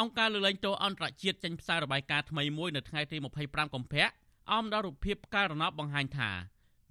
[0.00, 4.06] អង្គការលើកលែងទោសអន្តរជាតិចេញផ្សាយរបាយការណ៍ថ្មីមួយនៅថ្ងៃទី25កុម្ភៈ
[4.52, 6.30] អមដល់រូបភាពផ្កាយរណបបង្ហាញថា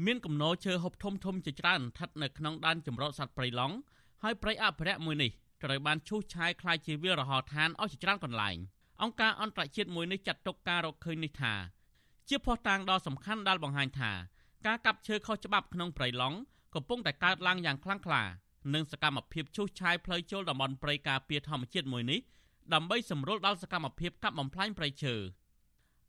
[0.05, 3.75] មានគំនរឈើហូបធំធំជាច្រើនស្ថិតនៅក្នុងដែនជម្រកសត្វព្រៃឡង់
[4.23, 5.31] ហើយព្រៃអភិរក្សមួយនេះ
[5.63, 8.57] ត្រូវបានឈូសឆាយคล้ายជាវាលរហោឋានអស់ជាច្រើនកន្លែង
[9.01, 11.53] អង្គការអន្តរជាតិមួយនេះចាត់ទុកការរកឃើញនេះថា
[12.29, 14.11] ជាភស្តុតាងដ៏សំខាន់ដែលបង្ហាញថា
[14.65, 16.37] ការកាប់ឈើខុសច្បាប់ក្នុងព្រៃឡង់
[16.75, 18.23] កំពុងតែកើតឡើងយ៉ាងខ្លាំងក្លា
[18.73, 22.19] និងសកម្មភាពឈូសឆាយផ្លូវចូលតំបន់ព្រៃការពារធម្មជាតិមួយនេះ
[22.74, 25.14] ដើម្បីសម្រួលដល់សកម្មភាពកាប់បំផ្លាញព្រៃឈើ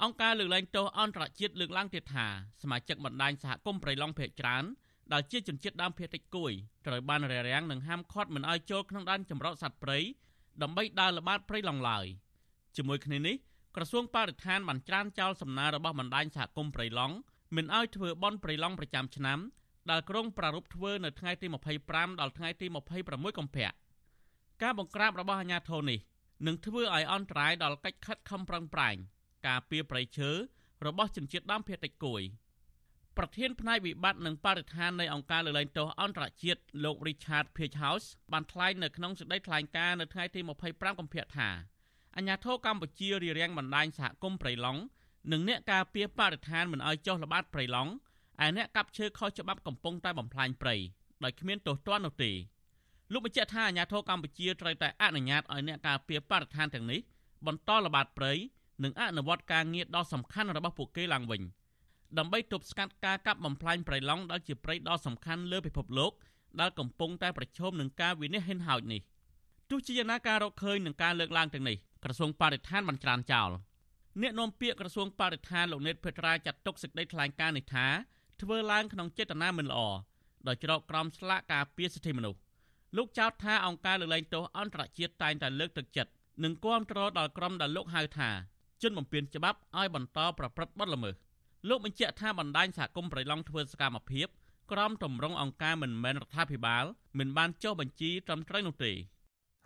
[0.03, 2.27] អង្គការលើកលែងទោសអន្តរជាតិលើកឡើងទៀតថា
[2.61, 4.63] សមាជិកបណ្ដាញសហគមន៍ព្រៃឡង់ភេកច្រើន
[5.13, 6.51] ដែលជាជនជាតិដើមភាគតិចគួយ
[6.87, 9.97] ត្រូវបានរារាំងនិងហាមឃាត់មិនឲ្យចូលក្នុងដែនចម្រុះសត្វព្រៃ
[10.61, 12.05] ដើម្បីដើរល្បាតព្រៃឡង់ឡើយ
[12.75, 13.35] ជាមួយគ្នានេះ
[13.75, 17.15] ក្រសួងបរិស្ថានបានច្រានចោលសំណើរបស់បណ្ដាញសហគមន៍ព្រៃឡង់
[17.55, 19.39] មិនឲ្យធ្វើបន់ព្រៃឡង់ប្រចាំឆ្នាំ
[19.91, 21.47] ដែលក្រុងប្រារព្ធធ្វើនៅថ្ងៃទី
[21.83, 22.67] 25ដល់ថ្ងៃទី
[23.01, 23.69] 26កុម្ភៈ
[24.61, 25.99] ការបង្ក្រាបរបស់អាជ្ញាធរនេះ
[26.47, 28.95] នឹងធ្វើឲ្យអន្តរាយដល់កិច្ចខិតខំប្រឹងប្រែង
[29.47, 30.29] ការពារប្រៃឈើ
[30.85, 32.23] របស់ជនជាតិដើមភាគតិចគួយ
[33.17, 41.49] ប្រធានផ្នែកវិបត្តិនិងបរិស្ថាននៃអង្គការលើកលែងទោសអន្តរជាតិលោក Richard Page-House បានថ្លែងនៅក្នុងសេចក្តីថ្លែងការណ៍នៅថ្ងៃទី25កុម្ភៈថា
[42.17, 44.81] អាញាធរកម្ពុជារៀបរៀងបណ្ដាញសហគមន៍ព្រៃឡង់
[45.31, 47.91] និងអ្នកការពារបរិស្ថានមិនឲ្យចុះល្បាតព្រៃឡង់
[48.45, 50.75] ឯអ្នកកាប់ឈើខុសច្បាប់កំពុងតែបំផ្លាញព្រៃ
[51.23, 52.31] ដោយគ្មានទោសទណ្ឌនោះទេ
[53.13, 56.99] លោកបញ្ជាក់ថាអាញាធរកម្ពុជាត្រូវតែអនុញ្ញាតឲ្យអ្នកការពារបរិស្ថានទាំងនេះ
[57.47, 58.33] បន្តល្បាតព្រៃ
[58.83, 61.41] និងអនុវត្តការងារដ៏សំខាន់របស់ពួកគេឡើងវិញ
[62.17, 66.11] ដើម្បីទប់ស្កាត់ការកាប់បំផ្លាញព្រៃឡង់ដែលជាព្រៃដ៏សំខាន់លើពិភពលោក
[66.61, 69.01] ដែលកំពុងតែប្រឈមនឹងការវិនិច្ឆ័យហិនហោចនេះ
[69.69, 73.49] ទោះជាយ៉ាងណាការរកឃើញនឹងការលើកឡើងទាំងនេះក្រសួងបរិស្ថានបានច្រានចោល
[74.21, 77.87] អ្នកនាំពាក្យក្រសួងបរិស្ថានលោកនេតភេត្រាចាត់ទុកសេចក្តីថ្លែងការណ៍នេះថា
[78.41, 79.79] ធ្វើឡើងក្នុងចេតនាមិនល្អ
[80.47, 82.39] ដោយច្រកក្រមស្លាកការពារសិទ្ធិមនុស្ស
[82.97, 86.11] លោកចោទថាអង្គការលើកលែងទោសអន្តរជាតិតែងតែលើកទឹកចិត្ត
[86.43, 88.29] និងគាំទ្រដល់ក្រុមដែលលោកហៅថា
[88.81, 91.15] ជនបំពានច្បាប់ឲ្យបន្តប្រព្រឹត្តបទល្មើស
[91.69, 94.27] លោកបញ្ជាក់ថាបណ្ដាញសហគមន៍ប្រៃឡង់ធ្វើសកម្មភាព
[94.71, 96.83] ក្រមតម្រង់អង្គការមិនមែនរដ្ឋាភិបាល
[97.19, 98.91] មិនបានចុះបញ្ជីត្រឹមត្រូវនោះទេ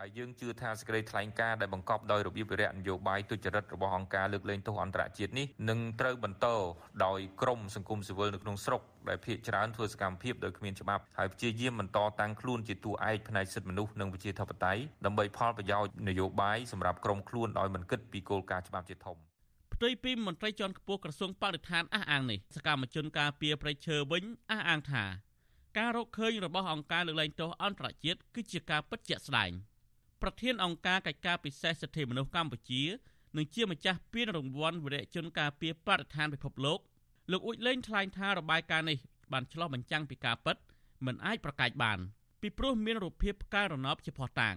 [0.02, 6.48] ហើយយើងជឿថាសេចក្តីថ្លែងការណ៍ដែលបង្កប់ដោយរបៀបវិរៈនយោបាយទុច្ចរិតរបស់អង្គការលើកលែងទោសអន្តរជាតិនេះនឹងត្រូវបន្ត
[7.06, 19.18] ដោយក្រមសង្គមស៊ីវិលនៅក្នុងស្រុកដែលភាគច្រើនធ្វើសកម្មភាពដោយគ្មានច្បាប់ហើយព្យាយាមបន្តតាំងខ្លួនជាតួឯកផ្នែកសិទ្ធិមនុស្សនិងប្រជាធិបតេយ្យដើម្បីផលប្រយោជន៍នយោបាយសម្រាប់ក្រុមខ្លួនដោយមិនគិតពីគោលការណ៍ច្បាប់ជាធំ
[19.74, 25.04] ផ្ទុយពីមន្ត្រីជាន់ខ្ពស់ក្រសួងបរិស្ថានអះអាងនេះសកម្មជនការពារប្រៃឈើវិញអះអាងថា
[25.78, 29.52] ការរកឃើញរបស់អង្គការលើកលែងទោសអន្តរជាតិគឺជាការពិតជាក់ស្ដែង។
[30.24, 32.84] ប្រធានអង្គការកិច្ចការពិសេសសិទ្ធិមនុស្សកម្ពុជា
[33.38, 36.80] និងជាម្ចាស់ពានរង្វាន់វីរៈជនការពារបរិស្ថានពិភពលោក
[37.32, 38.98] លោកអ៊ុចលេងថ្លែងថារបាយការណ៍នេះ
[39.32, 40.58] បានឆ្លោះបញ្ចាំងពីការពិត
[41.06, 42.00] មិនអាចប្រកែកបាន
[42.42, 44.56] ពីព្រោះមានរូបភាពផ្កាយរណបជាផុសតាង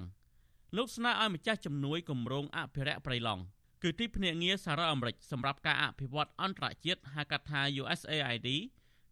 [0.77, 3.43] លោកស្នើឲ្យម្ចាស់ជំនួយគម្រោងអភិរក្សព្រៃឡង់
[3.83, 8.49] គឺទីភ្នាក់ងារសារ៉ាអាមេរិកសម្រាប់ការអភិវឌ្ឍអន្តរជាតិហៅកាត់ថា USAID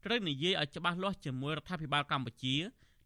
[0.04, 2.54] ត្រូវនិយាយឲ្យច្បាស់លាស់ជាមួយរដ្ឋាភិបាលកម្ពុជា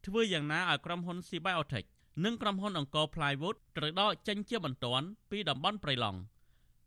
[0.06, 1.86] ធ្វើយ៉ាងណាឲ្យក្រុមហ៊ុន Cibiotic
[2.24, 6.18] និងក្រុមហ៊ុនអង្គរ Plywood ត្រូវដកចេញជាបន្ទាន់ពីតំបន់ព្រៃឡង់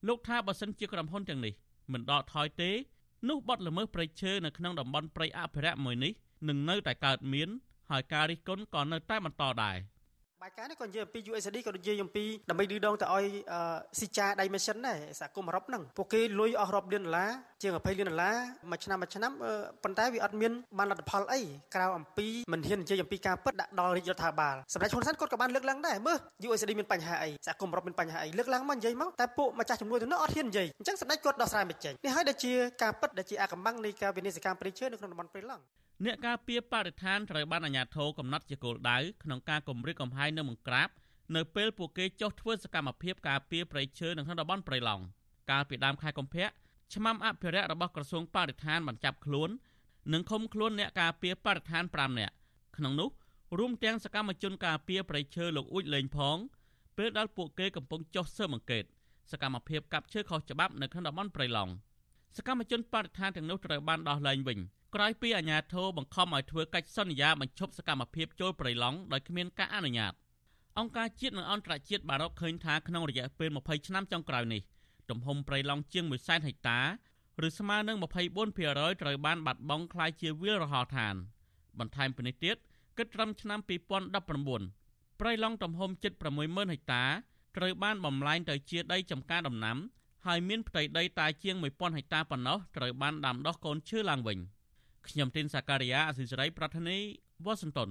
[0.07, 1.53] លោកថាបើសិនជាក្រុមហ៊ុនទាំងនេះ
[1.93, 2.71] មិនដកថយទេ
[3.29, 6.11] នោះបទល្មើសព្រៃឈើនៅក្នុងតំបន់ព្រៃអភិរក្សមួយនេះ
[6.47, 7.49] នឹងនៅតែកើតមាន
[7.89, 9.77] ហើយការរិះគន់ក៏នៅតែបន្តដែរ។
[10.45, 13.25] បាយការនេះក៏និយាយអំពី USD ក៏និយាយអំពីដើម្បីឌឺដងទៅឲ្យ
[13.99, 17.29] ស៊ីចា dimension ដែរសហគមន៍អឺរ៉ុបហ្នឹងពួកគេលុយអស់រាប់លានដុល្លារ
[17.61, 18.35] ជាង20លានដុល្លារ
[18.71, 19.31] មួយឆ្នាំមួយឆ្នាំ
[19.83, 21.41] ប៉ុន្តែវាអត់មានបានលទ្ធផលអី
[21.75, 35.63] ក្រៅអំពីមិនហ៊ាននិយាយអំពីការពិតដាក់ដល់រាជរដ្ឋាភិបាលសម្ដេចហ៊ុនសែនគាត់ក៏បានលើកឡើងដែរមើល USD មានបញ្ហាអីសហគមន៍អឺរ៉ុបមានបញ្ហាអីលើកឡើងមកនិយាយមកតែពួកម្ចាស់ជំនួយទៅនោះអត់ហ៊ាននិយាយអញ្ចឹងសម្ដេចគាត់ដោះស្រាយមិនចេញនេះហើយដែលជាការពិតដែលជាអាកំបាំងនៃការវិនិច្ឆ័យកម្មព្រៃឈើនៅក្នុងតំបន់ព្រៃឡង់
[36.05, 40.89] អ្នកការពារបរិស្ថានត្រូវបានអាជ្ញាធរកំណត់ជាគោលដៅក្នុងការគម្រាមកំហែងនៅបង្ក្រាប
[41.35, 45.03] នៅពេលពួកគេចុះធ្វើសកម្មភាពការពារព្រៃឈើនៅក្នុងតំបន់ព្រៃឡង់
[45.51, 46.47] កាលពីដើមខែកុម្ភៈ
[46.93, 49.49] ឆ្មាំអភិរក្សរបស់ក្រសួងបរិស្ថានបានចាប់ខ្លួន
[50.13, 52.33] និងឃុំខ្លួនអ្នកការពារបរិស្ថាន5នាក់
[52.77, 53.09] ក្នុងនោះ
[53.59, 56.37] រួមទាំងសកម្មជនការពារព្រៃឈើលោកអ៊ូចលេងផង
[56.97, 58.83] ពេលដែលពួកគេកំពុងចុះស៊ើបអង្កេត
[59.31, 61.73] សកម្មភាពកាប់ឈើខុសច្បាប់នៅក្នុងតំបន់ព្រៃឡង់
[62.37, 64.59] សកម្មជនបរិស្ថានទាំងនោះត្រូវបានដោះលែងវិញ
[64.95, 70.13] ក្រោយពីអាជ្ញាធរបង្ខំឲ្យធ្វើកិច្ចសន្យាបញ្ឈប់សកម្មភាពចូលប្រៃឡង់ដោយគ្មានការអនុញ្ញាត
[70.79, 74.61] អង្គការជាតិនិងអន្តរជាតិបានរកឃើញថាក្នុងរយៈពេល20ឆ្នាំចុងក្រោយនេះ
[75.09, 76.79] ទំហំប្រៃឡង់ជាង100,000ហិកតា
[77.47, 77.97] ឬស្មើនឹង
[78.43, 81.15] 24%ត្រូវបានបាត់បង់ខ្លាយជាវាលរហោឋាន
[81.79, 82.55] បន្ថែមពីនេះទៀត
[82.97, 83.59] គិតត្រឹមឆ្នាំ
[84.39, 87.03] 2019ប្រៃឡង់ទំហំជិត60,000ហិកតា
[87.57, 89.77] ត្រូវបានបំលែងទៅជាដីចម្ការដំណាំ
[90.25, 94.39] ហើយមានផ្ទៃដីតែជាង1000ហិកតាប៉ុណ្ណោះត្រូវបានដាំដុះកូនឈើឡើងវិញ។
[95.07, 96.97] ខ្ញុំទីនសាការីយ៉ាអសិសរីប្រធានី
[97.45, 97.89] វ៉ាស៊ីនតោន